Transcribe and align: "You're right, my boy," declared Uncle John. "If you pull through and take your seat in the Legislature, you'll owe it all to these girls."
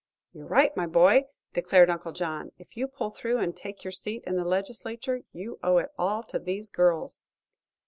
"You're 0.33 0.47
right, 0.47 0.75
my 0.75 0.87
boy," 0.87 1.25
declared 1.53 1.91
Uncle 1.91 2.11
John. 2.11 2.51
"If 2.57 2.75
you 2.75 2.87
pull 2.87 3.11
through 3.11 3.37
and 3.37 3.55
take 3.55 3.83
your 3.83 3.91
seat 3.91 4.23
in 4.25 4.35
the 4.35 4.43
Legislature, 4.43 5.21
you'll 5.31 5.59
owe 5.61 5.77
it 5.77 5.91
all 5.95 6.23
to 6.23 6.39
these 6.39 6.69
girls." 6.69 7.21